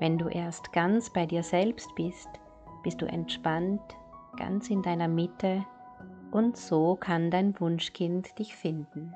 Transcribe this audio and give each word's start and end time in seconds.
Wenn 0.00 0.16
du 0.16 0.28
erst 0.28 0.72
ganz 0.72 1.12
bei 1.12 1.26
dir 1.26 1.42
selbst 1.42 1.94
bist, 1.94 2.28
bist 2.82 3.02
du 3.02 3.06
entspannt, 3.06 3.82
ganz 4.38 4.70
in 4.70 4.80
deiner 4.80 5.08
Mitte 5.08 5.66
und 6.30 6.56
so 6.56 6.96
kann 6.96 7.30
dein 7.30 7.60
Wunschkind 7.60 8.38
dich 8.38 8.56
finden. 8.56 9.12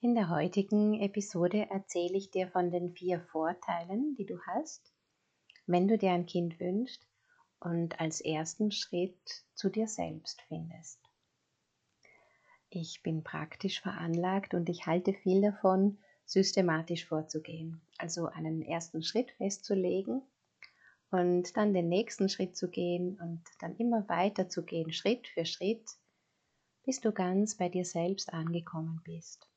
In 0.00 0.14
der 0.14 0.28
heutigen 0.28 1.00
Episode 1.00 1.68
erzähle 1.70 2.16
ich 2.16 2.30
dir 2.30 2.46
von 2.46 2.70
den 2.70 2.92
vier 2.92 3.20
Vorteilen, 3.32 4.14
die 4.14 4.26
du 4.26 4.38
hast, 4.46 4.92
wenn 5.66 5.88
du 5.88 5.98
dir 5.98 6.12
ein 6.12 6.26
Kind 6.26 6.60
wünschst 6.60 7.04
und 7.58 7.98
als 7.98 8.20
ersten 8.20 8.70
Schritt 8.70 9.44
zu 9.54 9.70
dir 9.70 9.88
selbst 9.88 10.40
findest. 10.42 11.00
Ich 12.70 13.02
bin 13.02 13.24
praktisch 13.24 13.80
veranlagt 13.80 14.54
und 14.54 14.68
ich 14.68 14.86
halte 14.86 15.12
viel 15.12 15.40
davon, 15.40 15.98
systematisch 16.24 17.06
vorzugehen. 17.06 17.80
Also 17.98 18.26
einen 18.26 18.62
ersten 18.62 19.02
Schritt 19.02 19.30
festzulegen 19.32 20.22
und 21.10 21.56
dann 21.56 21.74
den 21.74 21.88
nächsten 21.88 22.28
Schritt 22.28 22.56
zu 22.56 22.68
gehen 22.68 23.18
und 23.20 23.42
dann 23.60 23.76
immer 23.76 24.08
weiter 24.08 24.48
zu 24.48 24.64
gehen, 24.64 24.92
Schritt 24.92 25.28
für 25.28 25.46
Schritt, 25.46 25.88
bis 26.84 27.00
du 27.00 27.12
ganz 27.12 27.56
bei 27.56 27.68
dir 27.68 27.84
selbst 27.84 28.32
angekommen 28.32 29.00
bist 29.04 29.48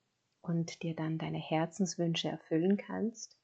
und 0.41 0.81
dir 0.83 0.95
dann 0.95 1.17
deine 1.17 1.39
Herzenswünsche 1.39 2.29
erfüllen 2.29 2.77
kannst. 2.77 3.37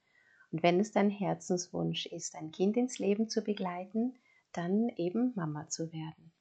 Und 0.51 0.61
wenn 0.63 0.79
es 0.79 0.91
dein 0.91 1.09
Herzenswunsch 1.09 2.05
ist, 2.05 2.35
ein 2.35 2.51
Kind 2.51 2.77
ins 2.77 2.99
Leben 2.99 3.29
zu 3.29 3.43
begleiten, 3.43 4.17
dann 4.51 4.89
eben 4.89 5.33
Mama 5.35 5.67
zu 5.67 5.91
werden. 5.91 6.31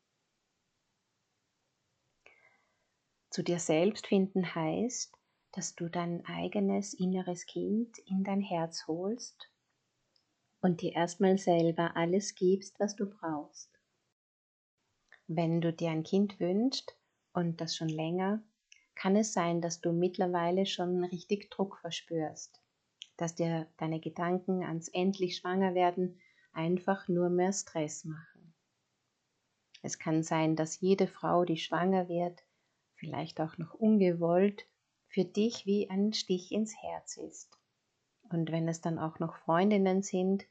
Zu 3.31 3.43
dir 3.43 3.59
selbst 3.59 4.07
finden 4.07 4.55
heißt, 4.55 5.17
dass 5.53 5.75
du 5.75 5.89
dein 5.89 6.25
eigenes 6.27 6.95
inneres 6.95 7.47
Kind 7.47 7.99
in 8.07 8.25
dein 8.25 8.41
Herz 8.41 8.87
holst 8.87 9.51
und 10.61 10.81
dir 10.81 10.93
erstmal 10.95 11.39
selber 11.39 11.97
alles 11.97 12.35
gibst, 12.35 12.81
was 12.81 12.97
du 12.97 13.07
brauchst. 13.07 13.71
Wenn 15.27 15.61
du 15.61 15.73
dir 15.73 15.91
ein 15.91 16.03
Kind 16.03 16.41
wünschst 16.41 16.97
und 17.33 17.61
das 17.61 17.77
schon 17.77 17.89
länger, 17.89 18.43
kann 18.95 19.17
es 19.17 19.33
sein, 19.33 19.61
dass 19.61 19.81
du 19.81 19.93
mittlerweile 19.93 20.67
schon 20.67 21.05
richtig 21.05 21.51
Druck 21.51 21.79
verspürst, 21.79 22.61
dass 23.17 23.35
dir 23.35 23.67
deine 23.77 24.01
Gedanken 24.01 24.63
ans 24.63 24.89
endlich 24.89 25.37
schwanger 25.37 25.75
werden 25.75 26.21
einfach 26.53 27.09
nur 27.09 27.31
mehr 27.31 27.53
Stress 27.53 28.05
machen. 28.05 28.55
Es 29.83 29.99
kann 29.99 30.23
sein, 30.23 30.55
dass 30.55 30.81
jede 30.81 31.07
Frau, 31.07 31.45
die 31.45 31.57
schwanger 31.57 32.09
wird, 32.09 32.43
vielleicht 32.95 33.41
auch 33.41 33.59
noch 33.59 33.75
ungewollt, 33.75 34.67
für 35.13 35.25
dich 35.25 35.67
wie 35.67 35.89
ein 35.91 36.13
Stich 36.13 36.53
ins 36.53 36.75
Herz 36.83 37.17
ist. 37.17 37.59
Und 38.31 38.51
wenn 38.51 38.67
es 38.69 38.81
dann 38.81 38.99
auch 38.99 39.19
noch 39.19 39.37
Freundinnen 39.37 40.03
sind, 40.03 40.45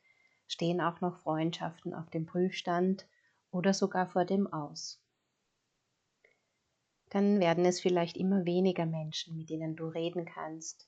stehen 0.48 0.82
auch 0.82 1.02
noch 1.02 1.18
Freundschaften 1.18 1.94
auf 1.94 2.10
dem 2.10 2.26
Prüfstand 2.26 3.08
oder 3.52 3.74
sogar 3.74 4.08
vor 4.08 4.26
dem 4.26 4.52
Aus 4.52 5.02
dann 7.12 7.42
werden 7.42 7.66
es 7.66 7.82
vielleicht 7.82 8.16
immer 8.16 8.46
weniger 8.46 8.86
Menschen, 8.86 9.38
mit 9.38 9.50
denen 9.50 9.76
du 9.76 9.88
reden 9.88 10.26
kannst, 10.26 10.88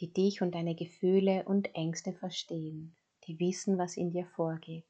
die 0.00 0.12
dich 0.12 0.42
und 0.42 0.52
deine 0.54 0.74
Gefühle 0.74 1.44
und 1.44 1.74
Ängste 1.76 2.12
verstehen, 2.12 2.96
die 3.24 3.38
wissen, 3.38 3.78
was 3.78 3.96
in 3.96 4.10
dir 4.10 4.26
vorgeht. 4.26 4.89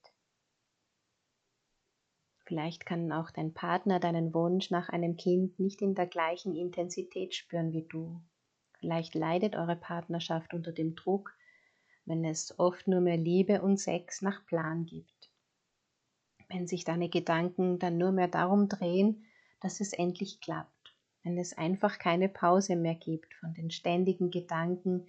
Vielleicht 2.50 2.84
kann 2.84 3.12
auch 3.12 3.30
dein 3.30 3.54
Partner 3.54 4.00
deinen 4.00 4.34
Wunsch 4.34 4.72
nach 4.72 4.88
einem 4.88 5.16
Kind 5.16 5.60
nicht 5.60 5.80
in 5.82 5.94
der 5.94 6.08
gleichen 6.08 6.56
Intensität 6.56 7.32
spüren 7.32 7.72
wie 7.72 7.86
du. 7.86 8.20
Vielleicht 8.80 9.14
leidet 9.14 9.54
eure 9.54 9.76
Partnerschaft 9.76 10.52
unter 10.52 10.72
dem 10.72 10.96
Druck, 10.96 11.32
wenn 12.06 12.24
es 12.24 12.58
oft 12.58 12.88
nur 12.88 13.00
mehr 13.02 13.18
Liebe 13.18 13.62
und 13.62 13.78
Sex 13.78 14.20
nach 14.20 14.44
Plan 14.46 14.84
gibt. 14.84 15.30
Wenn 16.48 16.66
sich 16.66 16.82
deine 16.82 17.08
Gedanken 17.08 17.78
dann 17.78 17.98
nur 17.98 18.10
mehr 18.10 18.26
darum 18.26 18.68
drehen, 18.68 19.26
dass 19.60 19.78
es 19.80 19.92
endlich 19.92 20.40
klappt, 20.40 20.96
wenn 21.22 21.38
es 21.38 21.56
einfach 21.56 22.00
keine 22.00 22.28
Pause 22.28 22.74
mehr 22.74 22.96
gibt 22.96 23.32
von 23.34 23.54
den 23.54 23.70
ständigen 23.70 24.32
Gedanken 24.32 25.06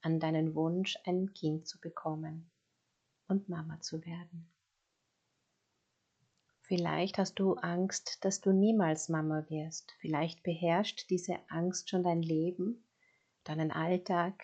an 0.00 0.20
deinen 0.20 0.54
Wunsch, 0.54 0.96
ein 1.06 1.34
Kind 1.34 1.66
zu 1.66 1.80
bekommen 1.80 2.52
und 3.26 3.48
Mama 3.48 3.80
zu 3.80 4.06
werden. 4.06 4.53
Vielleicht 6.76 7.18
hast 7.18 7.38
du 7.38 7.54
Angst, 7.54 8.24
dass 8.24 8.40
du 8.40 8.50
niemals 8.50 9.08
Mama 9.08 9.44
wirst. 9.48 9.94
Vielleicht 10.00 10.42
beherrscht 10.42 11.08
diese 11.08 11.36
Angst 11.46 11.88
schon 11.88 12.02
dein 12.02 12.20
Leben, 12.20 12.82
deinen 13.44 13.70
Alltag. 13.70 14.42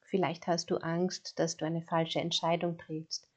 Vielleicht 0.00 0.46
hast 0.46 0.70
du 0.70 0.78
Angst, 0.78 1.38
dass 1.38 1.58
du 1.58 1.66
eine 1.66 1.82
falsche 1.82 2.20
Entscheidung 2.20 2.78
triffst 2.78 3.28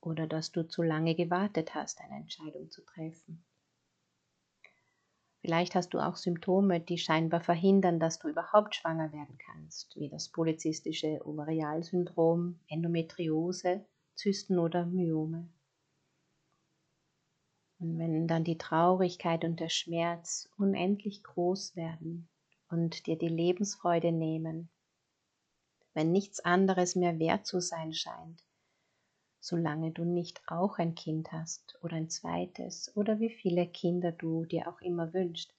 oder 0.00 0.26
dass 0.26 0.50
du 0.52 0.66
zu 0.66 0.82
lange 0.82 1.14
gewartet 1.14 1.74
hast, 1.74 2.00
eine 2.00 2.22
Entscheidung 2.22 2.70
zu 2.70 2.80
treffen. 2.86 3.44
Vielleicht 5.42 5.74
hast 5.74 5.92
du 5.92 5.98
auch 5.98 6.16
Symptome, 6.16 6.80
die 6.80 6.96
scheinbar 6.96 7.42
verhindern, 7.42 8.00
dass 8.00 8.18
du 8.18 8.28
überhaupt 8.28 8.76
schwanger 8.76 9.12
werden 9.12 9.36
kannst, 9.36 9.94
wie 9.96 10.08
das 10.08 10.30
polyzystische 10.30 11.20
Ovarialsyndrom, 11.26 12.60
Endometriose, 12.66 13.84
Zysten 14.14 14.58
oder 14.58 14.86
Myome. 14.86 15.50
Und 17.82 17.98
wenn 17.98 18.28
dann 18.28 18.44
die 18.44 18.58
Traurigkeit 18.58 19.44
und 19.44 19.58
der 19.58 19.68
Schmerz 19.68 20.48
unendlich 20.56 21.24
groß 21.24 21.74
werden 21.74 22.28
und 22.68 23.08
dir 23.08 23.18
die 23.18 23.26
Lebensfreude 23.26 24.12
nehmen, 24.12 24.70
wenn 25.92 26.12
nichts 26.12 26.38
anderes 26.38 26.94
mehr 26.94 27.18
wert 27.18 27.44
zu 27.44 27.58
sein 27.58 27.92
scheint, 27.92 28.40
solange 29.40 29.90
du 29.90 30.04
nicht 30.04 30.40
auch 30.46 30.78
ein 30.78 30.94
Kind 30.94 31.32
hast 31.32 31.76
oder 31.82 31.96
ein 31.96 32.08
zweites 32.08 32.96
oder 32.96 33.18
wie 33.18 33.30
viele 33.30 33.66
Kinder 33.66 34.12
du 34.12 34.44
dir 34.44 34.68
auch 34.68 34.80
immer 34.80 35.12
wünschst. 35.12 35.52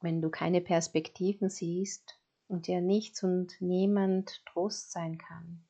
Wenn 0.00 0.20
du 0.20 0.30
keine 0.30 0.60
Perspektiven 0.60 1.48
siehst 1.48 2.18
und 2.48 2.66
dir 2.66 2.80
nichts 2.80 3.22
und 3.22 3.54
niemand 3.60 4.44
Trost 4.46 4.90
sein 4.90 5.16
kann, 5.16 5.64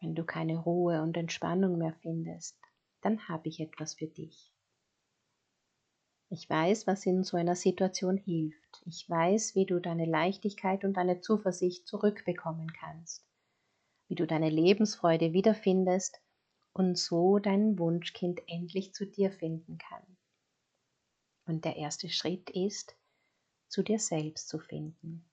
wenn 0.00 0.14
du 0.14 0.24
keine 0.24 0.56
Ruhe 0.56 1.02
und 1.02 1.18
Entspannung 1.18 1.76
mehr 1.76 1.92
findest, 2.00 2.56
dann 3.04 3.28
habe 3.28 3.48
ich 3.48 3.60
etwas 3.60 3.94
für 3.94 4.06
dich. 4.06 4.52
Ich 6.30 6.48
weiß, 6.48 6.86
was 6.86 7.06
in 7.06 7.22
so 7.22 7.36
einer 7.36 7.54
Situation 7.54 8.16
hilft. 8.16 8.82
Ich 8.86 9.08
weiß, 9.08 9.54
wie 9.54 9.66
du 9.66 9.78
deine 9.80 10.06
Leichtigkeit 10.06 10.84
und 10.84 10.94
deine 10.94 11.20
Zuversicht 11.20 11.86
zurückbekommen 11.86 12.72
kannst 12.72 13.24
wie 14.08 14.14
du 14.14 14.26
deine 14.26 14.50
Lebensfreude 14.50 15.32
wiederfindest 15.32 16.20
und 16.72 16.98
so 16.98 17.38
dein 17.38 17.78
Wunschkind 17.78 18.40
endlich 18.46 18.94
zu 18.94 19.06
dir 19.06 19.30
finden 19.30 19.78
kann. 19.78 20.16
Und 21.46 21.64
der 21.64 21.76
erste 21.76 22.08
Schritt 22.08 22.50
ist, 22.50 22.96
zu 23.68 23.82
dir 23.82 23.98
selbst 23.98 24.48
zu 24.48 24.58
finden. 24.58 25.28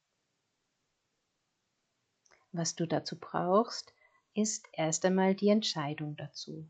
Was 2.52 2.76
du 2.76 2.86
dazu 2.86 3.18
brauchst, 3.20 3.94
ist 4.34 4.68
erst 4.74 5.06
einmal 5.06 5.36
die 5.36 5.50
Entscheidung 5.50 6.16
dazu 6.16 6.70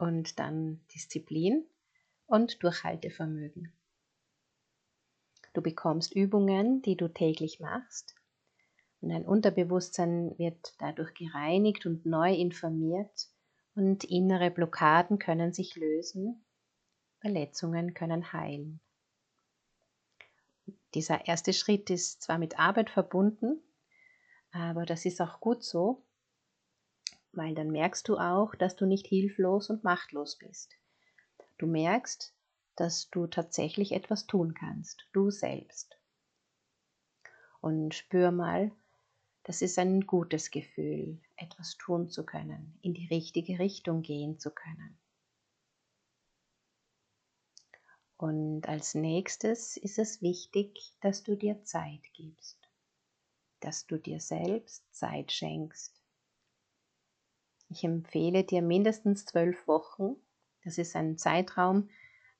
und 0.00 0.38
dann 0.38 0.80
Disziplin 0.94 1.66
und 2.26 2.62
Durchhaltevermögen. 2.62 3.72
Du 5.52 5.60
bekommst 5.60 6.14
Übungen, 6.14 6.80
die 6.82 6.96
du 6.96 7.08
täglich 7.08 7.60
machst 7.60 8.14
und 9.00 9.10
dein 9.10 9.26
Unterbewusstsein 9.26 10.38
wird 10.38 10.74
dadurch 10.78 11.12
gereinigt 11.14 11.84
und 11.86 12.06
neu 12.06 12.32
informiert 12.34 13.28
und 13.74 14.04
innere 14.04 14.50
Blockaden 14.50 15.18
können 15.18 15.52
sich 15.52 15.76
lösen, 15.76 16.44
Verletzungen 17.20 17.92
können 17.92 18.32
heilen. 18.32 18.80
Dieser 20.94 21.26
erste 21.26 21.52
Schritt 21.52 21.90
ist 21.90 22.22
zwar 22.22 22.38
mit 22.38 22.58
Arbeit 22.58 22.90
verbunden, 22.90 23.60
aber 24.50 24.86
das 24.86 25.04
ist 25.04 25.20
auch 25.20 25.40
gut 25.40 25.62
so, 25.62 26.02
weil 27.32 27.54
dann 27.54 27.70
merkst 27.70 28.08
du 28.08 28.18
auch, 28.18 28.54
dass 28.54 28.76
du 28.76 28.86
nicht 28.86 29.06
hilflos 29.06 29.70
und 29.70 29.84
machtlos 29.84 30.36
bist. 30.36 30.76
Du 31.58 31.66
merkst, 31.66 32.34
dass 32.76 33.10
du 33.10 33.26
tatsächlich 33.26 33.92
etwas 33.92 34.26
tun 34.26 34.54
kannst, 34.54 35.06
du 35.12 35.30
selbst. 35.30 35.98
Und 37.60 37.94
spür 37.94 38.30
mal, 38.30 38.72
das 39.44 39.62
ist 39.62 39.78
ein 39.78 40.06
gutes 40.06 40.50
Gefühl, 40.50 41.18
etwas 41.36 41.76
tun 41.76 42.08
zu 42.08 42.24
können, 42.24 42.78
in 42.82 42.94
die 42.94 43.06
richtige 43.06 43.58
Richtung 43.58 44.02
gehen 44.02 44.38
zu 44.38 44.50
können. 44.50 44.98
Und 48.16 48.68
als 48.68 48.94
nächstes 48.94 49.76
ist 49.76 49.98
es 49.98 50.22
wichtig, 50.22 50.92
dass 51.00 51.22
du 51.22 51.36
dir 51.36 51.64
Zeit 51.64 52.02
gibst, 52.12 52.58
dass 53.60 53.86
du 53.86 53.98
dir 53.98 54.20
selbst 54.20 54.84
Zeit 54.94 55.32
schenkst. 55.32 55.99
Ich 57.70 57.84
empfehle 57.84 58.44
dir 58.44 58.60
mindestens 58.60 59.24
zwölf 59.24 59.66
Wochen. 59.66 60.16
Das 60.64 60.76
ist 60.76 60.94
ein 60.94 61.16
Zeitraum, 61.16 61.88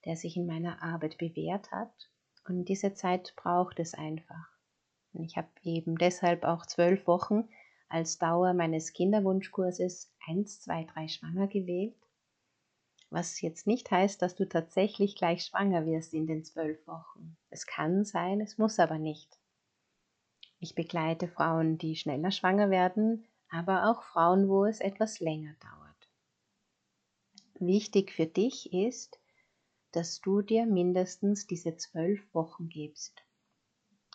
der 0.05 0.17
sich 0.17 0.37
in 0.37 0.47
meiner 0.47 0.82
Arbeit 0.82 1.17
bewährt 1.17 1.71
hat. 1.71 2.11
Und 2.47 2.67
diese 2.67 2.93
Zeit 2.93 3.35
braucht 3.37 3.79
es 3.79 3.94
einfach. 3.94 4.49
Und 5.12 5.25
ich 5.25 5.37
habe 5.38 5.49
eben 5.62 5.97
deshalb 5.97 6.44
auch 6.44 6.67
zwölf 6.67 7.06
Wochen 7.06 7.49
als 7.88 8.19
Dauer 8.19 8.53
meines 8.53 8.93
Kinderwunschkurses 8.93 10.12
1, 10.27 10.61
2, 10.61 10.85
3 10.85 11.09
schwanger 11.09 11.47
gewählt 11.49 11.97
was 13.11 13.41
jetzt 13.41 13.67
nicht 13.67 13.91
heißt, 13.91 14.23
dass 14.23 14.37
du 14.37 14.49
tatsächlich 14.49 15.17
gleich 15.17 15.44
schwanger 15.44 15.85
wirst 15.85 16.15
in 16.15 16.27
den 16.27 16.44
zwölf 16.44 16.87
Wochen. 16.87 17.37
Es 17.50 17.67
kann 17.67 18.05
sein, 18.05 18.41
es 18.41 18.56
muss 18.56 18.79
aber 18.79 18.99
nicht. 18.99 19.37
Ich 20.61 20.77
begleite 20.77 21.27
Frauen, 21.27 21.77
die 21.77 21.97
schneller 21.97 22.31
schwanger 22.31 22.71
werden, 22.71 23.27
aber 23.50 23.91
auch 23.91 24.02
Frauen, 24.05 24.49
wo 24.49 24.64
es 24.64 24.81
etwas 24.81 25.20
länger 25.20 25.55
dauert. 25.61 25.81
Wichtig 27.58 28.12
für 28.12 28.26
dich 28.26 28.73
ist, 28.73 29.20
dass 29.93 30.20
du 30.20 30.41
dir 30.41 30.67
mindestens 30.67 31.47
diese 31.47 31.76
zwölf 31.76 32.23
Wochen 32.32 32.69
gibst, 32.69 33.23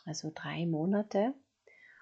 also 0.05 0.31
drei 0.33 0.65
Monate. 0.65 1.33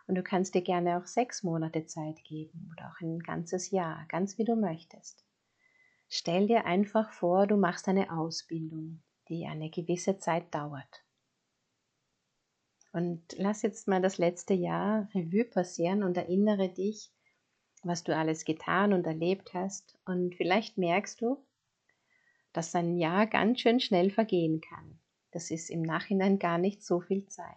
Und 0.06 0.16
du 0.16 0.24
kannst 0.24 0.54
dir 0.54 0.62
gerne 0.62 0.98
auch 0.98 1.06
sechs 1.06 1.44
Monate 1.44 1.86
Zeit 1.86 2.24
geben 2.24 2.70
oder 2.72 2.90
auch 2.90 3.02
ein 3.02 3.20
ganzes 3.20 3.72
Jahr, 3.72 4.06
ganz 4.10 4.38
wie 4.38 4.44
du 4.44 4.56
möchtest. 4.56 5.26
Stell 6.10 6.48
dir 6.48 6.66
einfach 6.66 7.12
vor, 7.12 7.48
du 7.48 7.58
machst 7.58 7.88
eine 7.88 8.12
Ausbildung, 8.12 9.02
die 9.30 9.48
eine 9.48 9.70
gewisse 9.70 10.20
Zeit 10.20 10.54
dauert. 10.54 11.04
Und 12.92 13.24
lass 13.38 13.64
jetzt 13.64 13.88
mal 13.88 14.02
das 14.02 14.20
letzte 14.20 14.54
Jahr 14.54 15.10
Revue 15.16 15.46
passieren 15.46 16.04
und 16.04 16.16
erinnere 16.16 16.70
dich, 16.70 17.12
was 17.84 18.04
du 18.04 18.16
alles 18.16 18.46
getan 18.46 18.94
und 18.94 19.06
erlebt 19.06 19.54
hast. 19.54 19.98
Und 20.06 20.36
vielleicht 20.36 20.78
merkst 20.78 21.22
du, 21.22 21.44
dass 22.54 22.76
ein 22.76 22.98
Jahr 22.98 23.28
ganz 23.28 23.62
schön 23.62 23.80
schnell 23.80 24.10
vergehen 24.10 24.62
kann. 24.62 25.00
Das 25.32 25.52
ist 25.52 25.70
im 25.70 25.82
Nachhinein 25.82 26.40
gar 26.40 26.58
nicht 26.58 26.84
so 26.84 27.02
viel 27.02 27.28
Zeit. 27.28 27.48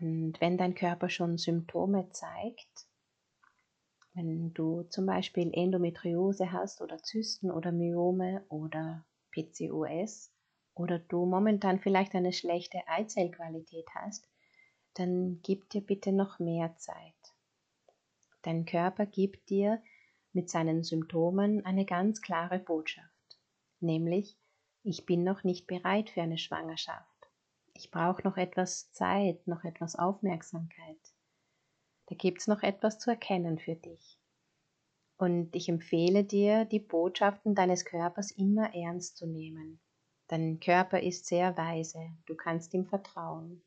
Und 0.00 0.40
wenn 0.40 0.58
dein 0.58 0.74
Körper 0.74 1.08
schon 1.08 1.38
Symptome 1.38 2.08
zeigt, 2.10 2.86
wenn 4.14 4.52
du 4.52 4.82
zum 4.84 5.06
Beispiel 5.06 5.50
Endometriose 5.52 6.52
hast 6.52 6.80
oder 6.82 6.98
Zysten 6.98 7.50
oder 7.50 7.72
Myome 7.72 8.44
oder 8.48 9.04
PCOS 9.30 10.32
oder 10.74 10.98
du 10.98 11.24
momentan 11.24 11.78
vielleicht 11.78 12.14
eine 12.14 12.32
schlechte 12.32 12.80
Eizellqualität 12.88 13.86
hast, 13.94 14.28
dann 14.94 15.40
gib 15.42 15.70
dir 15.70 15.82
bitte 15.82 16.12
noch 16.12 16.38
mehr 16.40 16.76
Zeit. 16.78 17.14
Dein 18.48 18.64
Körper 18.64 19.04
gibt 19.04 19.50
dir 19.50 19.82
mit 20.32 20.48
seinen 20.48 20.82
Symptomen 20.82 21.66
eine 21.66 21.84
ganz 21.84 22.22
klare 22.22 22.58
Botschaft, 22.58 23.38
nämlich 23.78 24.38
ich 24.82 25.04
bin 25.04 25.22
noch 25.22 25.44
nicht 25.44 25.66
bereit 25.66 26.08
für 26.08 26.22
eine 26.22 26.38
Schwangerschaft. 26.38 27.28
Ich 27.74 27.90
brauche 27.90 28.22
noch 28.22 28.38
etwas 28.38 28.90
Zeit, 28.92 29.46
noch 29.46 29.64
etwas 29.64 29.96
Aufmerksamkeit. 29.96 30.96
Da 32.06 32.14
gibt 32.14 32.40
es 32.40 32.46
noch 32.46 32.62
etwas 32.62 32.98
zu 32.98 33.10
erkennen 33.10 33.58
für 33.58 33.76
dich. 33.76 34.18
Und 35.18 35.54
ich 35.54 35.68
empfehle 35.68 36.24
dir, 36.24 36.64
die 36.64 36.80
Botschaften 36.80 37.54
deines 37.54 37.84
Körpers 37.84 38.30
immer 38.30 38.74
ernst 38.74 39.18
zu 39.18 39.26
nehmen. 39.26 39.78
Dein 40.26 40.58
Körper 40.58 41.02
ist 41.02 41.26
sehr 41.26 41.54
weise, 41.58 42.16
du 42.24 42.34
kannst 42.34 42.72
ihm 42.72 42.86
vertrauen. 42.86 43.62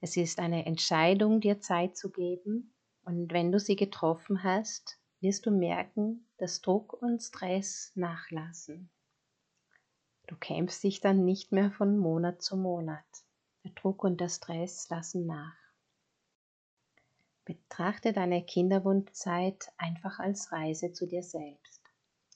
Es 0.00 0.16
ist 0.16 0.38
eine 0.38 0.66
Entscheidung, 0.66 1.40
dir 1.40 1.60
Zeit 1.60 1.96
zu 1.96 2.10
geben, 2.10 2.72
und 3.04 3.32
wenn 3.32 3.52
du 3.52 3.58
sie 3.58 3.76
getroffen 3.76 4.42
hast, 4.42 4.98
wirst 5.20 5.46
du 5.46 5.50
merken, 5.50 6.26
dass 6.38 6.62
Druck 6.62 6.94
und 7.02 7.20
Stress 7.20 7.92
nachlassen. 7.94 8.90
Du 10.26 10.36
kämpfst 10.36 10.84
dich 10.84 11.00
dann 11.00 11.24
nicht 11.24 11.52
mehr 11.52 11.70
von 11.72 11.98
Monat 11.98 12.40
zu 12.40 12.56
Monat. 12.56 13.04
Der 13.64 13.72
Druck 13.72 14.04
und 14.04 14.20
der 14.20 14.28
Stress 14.28 14.88
lassen 14.88 15.26
nach. 15.26 15.56
Betrachte 17.44 18.12
deine 18.12 18.44
Kinderwunschzeit 18.44 19.72
einfach 19.76 20.18
als 20.18 20.52
Reise 20.52 20.92
zu 20.92 21.06
dir 21.06 21.22
selbst. 21.22 21.82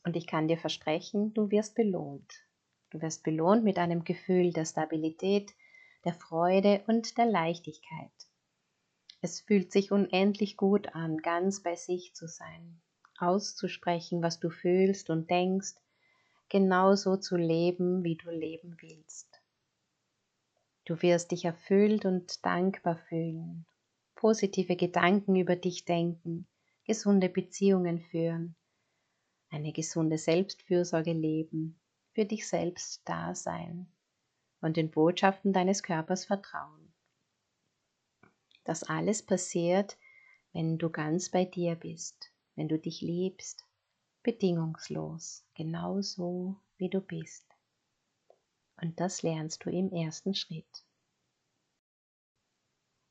Und 0.03 0.17
ich 0.17 0.27
kann 0.27 0.49
dir 0.49 0.59
versprechen, 0.59 1.33
du 1.35 1.51
wirst 1.51 1.75
belohnt. 1.77 2.45
Du 2.91 3.01
wirst 3.01 3.23
belohnt 3.23 3.65
mit 3.65 3.79
einem 3.79 4.05
Gefühl 4.05 4.53
der 4.53 4.67
Stabilität, 4.67 5.55
der 6.05 6.15
Freude 6.15 6.85
und 6.87 7.17
der 7.17 7.27
Leichtigkeit. 7.27 8.13
Es 9.23 9.41
fühlt 9.41 9.73
sich 9.73 9.91
unendlich 9.91 10.59
gut 10.59 10.95
an, 10.95 11.17
ganz 11.19 11.63
bei 11.63 11.77
sich 11.77 12.15
zu 12.15 12.29
sein, 12.29 12.83
auszusprechen, 13.19 14.23
was 14.23 14.39
du 14.39 14.51
fühlst 14.51 15.09
und 15.09 15.31
denkst, 15.31 15.77
genauso 16.51 17.17
zu 17.17 17.37
leben, 17.37 18.05
wie 18.05 18.17
du 18.17 18.31
leben 18.31 18.77
willst. 18.81 19.41
Du 20.85 21.01
wirst 21.01 21.31
dich 21.31 21.47
erfüllt 21.47 22.05
und 22.05 22.45
dankbar 22.45 22.99
fühlen, 23.09 23.65
positive 24.15 24.77
Gedanken 24.77 25.37
über 25.37 25.57
dich 25.57 25.87
denken, 25.87 26.47
gesunde 26.85 27.31
Beziehungen 27.31 28.01
führen, 28.01 28.57
eine 29.49 29.73
gesunde 29.73 30.19
Selbstfürsorge 30.19 31.15
leben, 31.15 31.81
für 32.13 32.27
dich 32.27 32.47
selbst 32.47 33.01
da 33.07 33.35
sein 33.35 33.94
und 34.65 34.79
den 34.79 34.91
Botschaften 34.91 35.53
deines 35.53 35.83
Körpers 35.83 36.25
vertrauen. 36.25 36.91
Das 38.65 38.83
alles 38.83 39.23
passiert, 39.23 39.99
wenn 40.55 40.79
du 40.79 40.89
ganz 40.89 41.29
bei 41.29 41.45
dir 41.45 41.75
bist, 41.75 42.33
wenn 42.55 42.69
du 42.69 42.79
dich 42.79 43.03
liebst, 43.03 43.63
bedingungslos, 44.23 45.45
genauso 45.55 46.57
wie 46.79 46.89
du 46.89 47.03
bist. 47.03 47.47
Und 48.81 48.99
das 49.01 49.23
lernst 49.23 49.67
du 49.67 49.71
im 49.71 49.93
ersten 49.93 50.35
Schritt. 50.35 50.83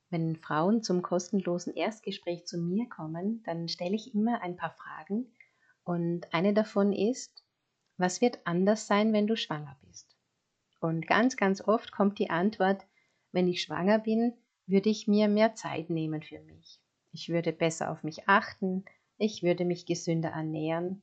Wenn 0.09 0.35
Frauen 0.35 0.81
zum 0.81 1.03
kostenlosen 1.03 1.75
Erstgespräch 1.75 2.47
zu 2.47 2.57
mir 2.57 2.89
kommen, 2.89 3.43
dann 3.43 3.69
stelle 3.69 3.95
ich 3.95 4.15
immer 4.15 4.41
ein 4.41 4.55
paar 4.55 4.71
Fragen 4.71 5.31
und 5.83 6.33
eine 6.33 6.55
davon 6.55 6.93
ist, 6.93 7.43
was 7.97 8.21
wird 8.21 8.39
anders 8.45 8.87
sein, 8.87 9.13
wenn 9.13 9.27
du 9.27 9.37
schwanger 9.37 9.77
bist? 9.83 10.12
Und 10.83 11.07
ganz, 11.07 11.37
ganz 11.37 11.61
oft 11.61 11.93
kommt 11.93 12.19
die 12.19 12.29
Antwort, 12.29 12.85
wenn 13.31 13.47
ich 13.47 13.61
schwanger 13.61 13.99
bin, 13.99 14.33
würde 14.67 14.89
ich 14.89 15.07
mir 15.07 15.29
mehr 15.29 15.55
Zeit 15.55 15.89
nehmen 15.89 16.21
für 16.21 16.41
mich. 16.41 16.81
Ich 17.13 17.29
würde 17.29 17.53
besser 17.53 17.89
auf 17.89 18.03
mich 18.03 18.27
achten, 18.27 18.83
ich 19.17 19.43
würde 19.43 19.63
mich 19.63 19.85
gesünder 19.85 20.31
ernähren, 20.31 21.01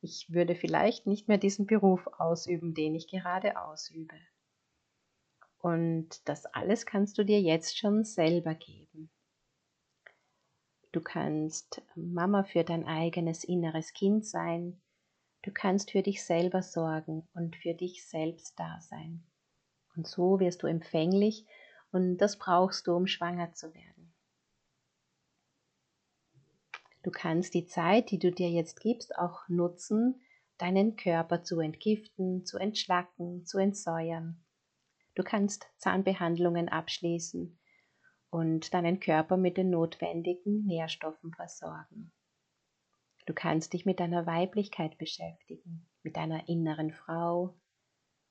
ich 0.00 0.32
würde 0.32 0.56
vielleicht 0.56 1.06
nicht 1.06 1.28
mehr 1.28 1.38
diesen 1.38 1.66
Beruf 1.66 2.08
ausüben, 2.18 2.74
den 2.74 2.96
ich 2.96 3.06
gerade 3.06 3.62
ausübe. 3.62 4.16
Und 5.58 6.28
das 6.28 6.46
alles 6.46 6.84
kannst 6.84 7.16
du 7.16 7.24
dir 7.24 7.40
jetzt 7.40 7.78
schon 7.78 8.02
selber 8.02 8.56
geben. 8.56 9.12
Du 10.90 11.00
kannst 11.00 11.82
Mama 11.94 12.42
für 12.42 12.64
dein 12.64 12.84
eigenes 12.84 13.44
inneres 13.44 13.92
Kind 13.92 14.26
sein. 14.26 14.82
Du 15.42 15.50
kannst 15.52 15.90
für 15.90 16.02
dich 16.02 16.24
selber 16.24 16.62
sorgen 16.62 17.26
und 17.32 17.56
für 17.56 17.74
dich 17.74 18.06
selbst 18.06 18.58
da 18.58 18.80
sein. 18.80 19.24
Und 19.96 20.06
so 20.06 20.38
wirst 20.38 20.62
du 20.62 20.66
empfänglich 20.66 21.46
und 21.92 22.18
das 22.18 22.38
brauchst 22.38 22.86
du, 22.86 22.94
um 22.94 23.06
schwanger 23.06 23.52
zu 23.54 23.74
werden. 23.74 24.12
Du 27.02 27.10
kannst 27.10 27.54
die 27.54 27.66
Zeit, 27.66 28.10
die 28.10 28.18
du 28.18 28.30
dir 28.30 28.50
jetzt 28.50 28.80
gibst, 28.80 29.16
auch 29.16 29.48
nutzen, 29.48 30.20
deinen 30.58 30.96
Körper 30.96 31.42
zu 31.42 31.60
entgiften, 31.60 32.44
zu 32.44 32.58
entschlacken, 32.58 33.46
zu 33.46 33.56
entsäuern. 33.56 34.44
Du 35.14 35.22
kannst 35.22 35.66
Zahnbehandlungen 35.78 36.68
abschließen 36.68 37.58
und 38.28 38.74
deinen 38.74 39.00
Körper 39.00 39.38
mit 39.38 39.56
den 39.56 39.70
notwendigen 39.70 40.66
Nährstoffen 40.66 41.32
versorgen. 41.32 42.12
Du 43.30 43.34
kannst 43.34 43.74
dich 43.74 43.86
mit 43.86 44.00
deiner 44.00 44.26
Weiblichkeit 44.26 44.98
beschäftigen, 44.98 45.86
mit 46.02 46.16
deiner 46.16 46.48
inneren 46.48 46.90
Frau, 46.90 47.54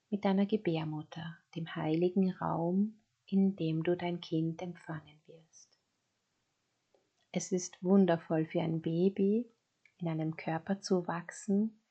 mit 0.09 0.25
deiner 0.25 0.45
Gebärmutter, 0.45 1.37
dem 1.55 1.73
heiligen 1.73 2.31
Raum, 2.31 2.99
in 3.25 3.55
dem 3.55 3.81
du 3.83 3.95
dein 3.95 4.19
Kind 4.19 4.61
empfangen 4.61 5.21
wirst. 5.25 5.79
Es 7.31 7.53
ist 7.53 7.81
wundervoll 7.81 8.45
für 8.45 8.59
ein 8.59 8.81
Baby, 8.81 9.49
in 9.99 10.09
einem 10.09 10.35
Körper 10.35 10.81
zu 10.81 11.07
wachsen, 11.07 11.81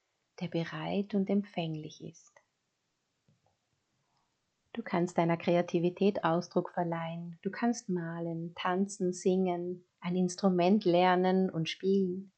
der 0.41 0.49
bereit 0.49 1.15
und 1.15 1.31
empfänglich 1.31 2.05
ist. 2.05 2.43
Du 4.75 4.83
kannst 4.83 5.17
deiner 5.17 5.39
Kreativität 5.39 6.25
Ausdruck 6.25 6.73
verleihen. 6.75 7.39
Du 7.41 7.51
kannst 7.51 7.89
malen, 7.89 8.55
tanzen, 8.55 9.15
singen, 9.15 9.83
ein 10.01 10.15
Instrument 10.15 10.85
lernen 10.85 11.49
und 11.49 11.71
spielen. 11.71 12.33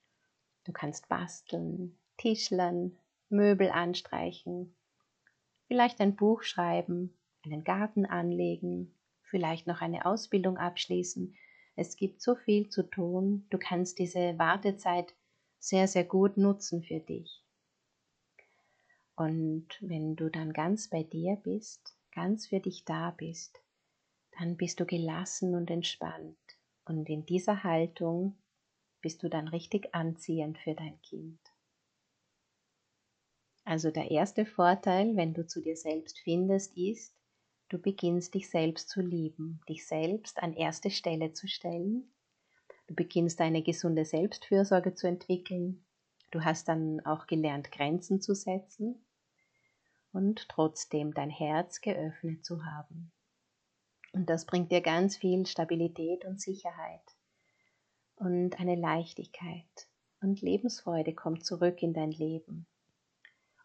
Du 0.64 0.72
kannst 0.72 1.08
basteln, 1.08 1.98
tischlern, 2.16 2.98
Möbel 3.28 3.70
anstreichen, 3.70 4.74
vielleicht 5.66 6.00
ein 6.00 6.16
Buch 6.16 6.42
schreiben, 6.42 7.16
einen 7.44 7.64
Garten 7.64 8.04
anlegen, 8.04 8.94
vielleicht 9.22 9.66
noch 9.66 9.80
eine 9.80 10.04
Ausbildung 10.04 10.58
abschließen. 10.58 11.34
Es 11.76 11.96
gibt 11.96 12.20
so 12.20 12.34
viel 12.34 12.68
zu 12.68 12.82
tun. 12.82 13.46
Du 13.50 13.58
kannst 13.58 13.98
diese 13.98 14.38
Wartezeit 14.38 15.14
sehr, 15.58 15.86
sehr 15.86 16.04
gut 16.04 16.36
nutzen 16.36 16.82
für 16.82 17.00
dich. 17.00 17.42
Und 19.16 19.66
wenn 19.80 20.16
du 20.16 20.28
dann 20.30 20.52
ganz 20.52 20.88
bei 20.88 21.02
dir 21.02 21.36
bist, 21.36 21.94
ganz 22.12 22.48
für 22.48 22.60
dich 22.60 22.84
da 22.84 23.10
bist, 23.12 23.60
dann 24.38 24.56
bist 24.56 24.80
du 24.80 24.86
gelassen 24.86 25.54
und 25.54 25.70
entspannt. 25.70 26.38
Und 26.84 27.08
in 27.08 27.26
dieser 27.26 27.62
Haltung 27.62 28.36
bist 29.00 29.22
du 29.22 29.28
dann 29.28 29.48
richtig 29.48 29.94
anziehend 29.94 30.58
für 30.58 30.74
dein 30.74 31.00
Kind. 31.02 31.40
Also 33.64 33.90
der 33.90 34.10
erste 34.10 34.46
Vorteil, 34.46 35.16
wenn 35.16 35.34
du 35.34 35.46
zu 35.46 35.60
dir 35.60 35.76
selbst 35.76 36.18
findest, 36.20 36.76
ist, 36.76 37.14
du 37.68 37.78
beginnst 37.78 38.34
dich 38.34 38.50
selbst 38.50 38.88
zu 38.88 39.00
lieben, 39.00 39.60
dich 39.68 39.86
selbst 39.86 40.42
an 40.42 40.54
erste 40.54 40.90
Stelle 40.90 41.32
zu 41.32 41.46
stellen. 41.46 42.12
Du 42.86 42.94
beginnst 42.94 43.40
eine 43.40 43.62
gesunde 43.62 44.04
Selbstfürsorge 44.04 44.94
zu 44.94 45.06
entwickeln. 45.06 45.84
Du 46.30 46.42
hast 46.44 46.68
dann 46.68 47.00
auch 47.06 47.26
gelernt, 47.26 47.70
Grenzen 47.70 48.20
zu 48.20 48.34
setzen 48.34 49.04
und 50.12 50.48
trotzdem 50.48 51.14
dein 51.14 51.30
Herz 51.30 51.80
geöffnet 51.80 52.44
zu 52.44 52.64
haben. 52.64 53.12
Und 54.12 54.28
das 54.28 54.46
bringt 54.46 54.72
dir 54.72 54.80
ganz 54.80 55.16
viel 55.16 55.46
Stabilität 55.46 56.24
und 56.24 56.40
Sicherheit 56.40 57.02
und 58.20 58.60
eine 58.60 58.76
Leichtigkeit 58.76 59.88
und 60.20 60.42
Lebensfreude 60.42 61.14
kommt 61.14 61.44
zurück 61.44 61.82
in 61.82 61.94
dein 61.94 62.12
Leben. 62.12 62.66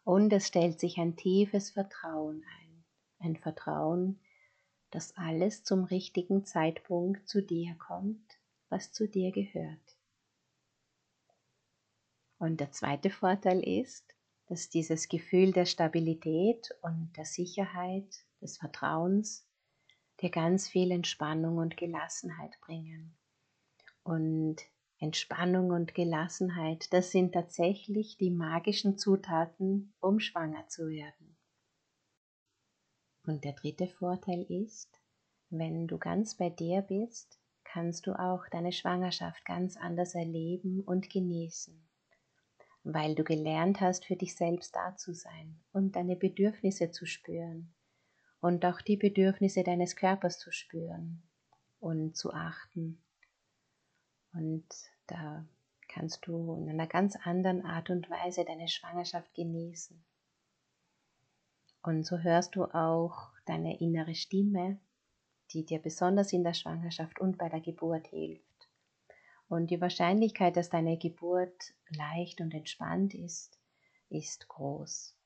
Und 0.02 0.32
es 0.32 0.46
stellt 0.46 0.80
sich 0.80 0.98
ein 0.98 1.14
tiefes 1.16 1.70
Vertrauen 1.70 2.42
ein, 2.60 2.84
ein 3.18 3.36
Vertrauen, 3.36 4.18
dass 4.90 5.14
alles 5.16 5.62
zum 5.62 5.84
richtigen 5.84 6.46
Zeitpunkt 6.46 7.28
zu 7.28 7.42
dir 7.42 7.74
kommt, 7.74 8.38
was 8.70 8.92
zu 8.92 9.06
dir 9.06 9.30
gehört. 9.30 9.98
Und 12.38 12.60
der 12.60 12.72
zweite 12.72 13.10
Vorteil 13.10 13.60
ist, 13.60 14.14
dass 14.46 14.70
dieses 14.70 15.08
Gefühl 15.08 15.52
der 15.52 15.66
Stabilität 15.66 16.70
und 16.82 17.12
der 17.16 17.24
Sicherheit, 17.24 18.24
des 18.40 18.58
Vertrauens 18.58 19.46
dir 20.20 20.30
ganz 20.30 20.68
viel 20.68 20.90
Entspannung 20.90 21.56
und 21.56 21.76
Gelassenheit 21.76 22.60
bringen. 22.60 23.16
Und 24.06 24.56
Entspannung 24.98 25.70
und 25.70 25.94
Gelassenheit, 25.94 26.92
das 26.92 27.10
sind 27.10 27.32
tatsächlich 27.32 28.16
die 28.16 28.30
magischen 28.30 28.96
Zutaten, 28.98 29.94
um 30.00 30.20
schwanger 30.20 30.68
zu 30.68 30.88
werden. 30.88 31.36
Und 33.24 33.44
der 33.44 33.52
dritte 33.52 33.88
Vorteil 33.88 34.42
ist, 34.48 35.00
wenn 35.50 35.88
du 35.88 35.98
ganz 35.98 36.36
bei 36.36 36.50
dir 36.50 36.82
bist, 36.82 37.40
kannst 37.64 38.06
du 38.06 38.12
auch 38.12 38.46
deine 38.50 38.72
Schwangerschaft 38.72 39.44
ganz 39.44 39.76
anders 39.76 40.14
erleben 40.14 40.82
und 40.82 41.10
genießen 41.10 41.86
weil 42.88 43.16
du 43.16 43.24
gelernt 43.24 43.80
hast, 43.80 44.04
für 44.04 44.14
dich 44.14 44.36
selbst 44.36 44.76
da 44.76 44.94
zu 44.94 45.12
sein 45.12 45.58
und 45.72 45.96
deine 45.96 46.14
Bedürfnisse 46.14 46.92
zu 46.92 47.04
spüren 47.04 47.74
und 48.40 48.64
auch 48.64 48.80
die 48.80 48.96
Bedürfnisse 48.96 49.64
deines 49.64 49.96
Körpers 49.96 50.38
zu 50.38 50.52
spüren 50.52 51.24
und 51.80 52.16
zu 52.16 52.32
achten. 52.32 53.02
Und 54.36 54.66
da 55.06 55.46
kannst 55.88 56.26
du 56.26 56.54
in 56.56 56.68
einer 56.68 56.86
ganz 56.86 57.16
anderen 57.16 57.64
Art 57.64 57.88
und 57.88 58.10
Weise 58.10 58.44
deine 58.44 58.68
Schwangerschaft 58.68 59.32
genießen. 59.34 60.04
Und 61.82 62.04
so 62.04 62.18
hörst 62.18 62.54
du 62.54 62.64
auch 62.64 63.30
deine 63.46 63.80
innere 63.80 64.14
Stimme, 64.14 64.78
die 65.52 65.64
dir 65.64 65.78
besonders 65.78 66.32
in 66.32 66.44
der 66.44 66.52
Schwangerschaft 66.52 67.18
und 67.18 67.38
bei 67.38 67.48
der 67.48 67.60
Geburt 67.60 68.08
hilft. 68.08 68.44
Und 69.48 69.70
die 69.70 69.80
Wahrscheinlichkeit, 69.80 70.56
dass 70.56 70.68
deine 70.68 70.98
Geburt 70.98 71.72
leicht 71.88 72.40
und 72.40 72.52
entspannt 72.52 73.14
ist, 73.14 73.58
ist 74.10 74.48
groß. 74.48 75.16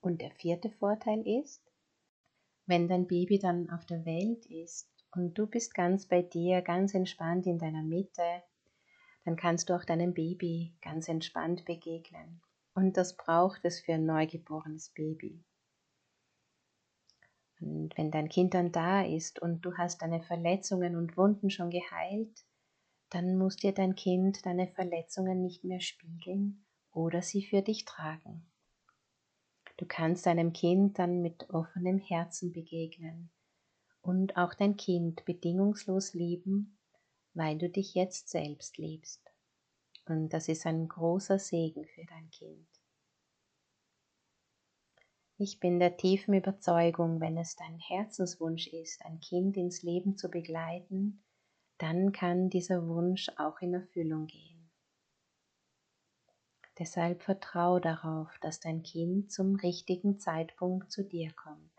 Und 0.00 0.20
der 0.20 0.30
vierte 0.30 0.70
Vorteil 0.70 1.26
ist, 1.26 1.62
wenn 2.66 2.86
dein 2.86 3.08
Baby 3.08 3.38
dann 3.38 3.70
auf 3.70 3.84
der 3.86 4.04
Welt 4.04 4.46
ist 4.46 4.93
und 5.16 5.34
du 5.34 5.46
bist 5.46 5.74
ganz 5.74 6.06
bei 6.06 6.22
dir, 6.22 6.62
ganz 6.62 6.94
entspannt 6.94 7.46
in 7.46 7.58
deiner 7.58 7.82
Mitte, 7.82 8.42
dann 9.24 9.36
kannst 9.36 9.68
du 9.68 9.74
auch 9.74 9.84
deinem 9.84 10.12
Baby 10.12 10.74
ganz 10.82 11.08
entspannt 11.08 11.64
begegnen. 11.64 12.42
Und 12.74 12.96
das 12.96 13.16
braucht 13.16 13.64
es 13.64 13.80
für 13.80 13.94
ein 13.94 14.06
neugeborenes 14.06 14.90
Baby. 14.90 15.44
Und 17.60 17.96
wenn 17.96 18.10
dein 18.10 18.28
Kind 18.28 18.54
dann 18.54 18.72
da 18.72 19.02
ist 19.02 19.40
und 19.40 19.62
du 19.62 19.76
hast 19.76 20.02
deine 20.02 20.20
Verletzungen 20.20 20.96
und 20.96 21.16
Wunden 21.16 21.50
schon 21.50 21.70
geheilt, 21.70 22.44
dann 23.10 23.38
muss 23.38 23.56
dir 23.56 23.72
dein 23.72 23.94
Kind 23.94 24.44
deine 24.44 24.66
Verletzungen 24.66 25.40
nicht 25.40 25.64
mehr 25.64 25.80
spiegeln 25.80 26.66
oder 26.92 27.22
sie 27.22 27.44
für 27.44 27.62
dich 27.62 27.84
tragen. 27.84 28.50
Du 29.76 29.86
kannst 29.86 30.26
deinem 30.26 30.52
Kind 30.52 30.98
dann 30.98 31.22
mit 31.22 31.48
offenem 31.50 31.98
Herzen 31.98 32.52
begegnen 32.52 33.30
und 34.04 34.36
auch 34.36 34.52
dein 34.52 34.76
Kind 34.76 35.24
bedingungslos 35.24 36.12
lieben, 36.12 36.78
weil 37.32 37.56
du 37.56 37.70
dich 37.70 37.94
jetzt 37.94 38.28
selbst 38.28 38.76
liebst. 38.76 39.22
Und 40.06 40.34
das 40.34 40.48
ist 40.48 40.66
ein 40.66 40.86
großer 40.86 41.38
Segen 41.38 41.86
für 41.86 42.04
dein 42.04 42.30
Kind. 42.30 42.68
Ich 45.38 45.58
bin 45.58 45.80
der 45.80 45.96
tiefen 45.96 46.34
Überzeugung, 46.34 47.20
wenn 47.20 47.38
es 47.38 47.56
dein 47.56 47.78
Herzenswunsch 47.78 48.68
ist, 48.68 49.04
ein 49.04 49.20
Kind 49.20 49.56
ins 49.56 49.82
Leben 49.82 50.16
zu 50.16 50.28
begleiten, 50.28 51.24
dann 51.78 52.12
kann 52.12 52.50
dieser 52.50 52.86
Wunsch 52.86 53.30
auch 53.38 53.58
in 53.60 53.72
Erfüllung 53.72 54.26
gehen. 54.26 54.70
Deshalb 56.78 57.22
vertrau 57.22 57.78
darauf, 57.78 58.28
dass 58.42 58.60
dein 58.60 58.82
Kind 58.82 59.32
zum 59.32 59.56
richtigen 59.56 60.18
Zeitpunkt 60.18 60.92
zu 60.92 61.04
dir 61.04 61.32
kommt 61.32 61.73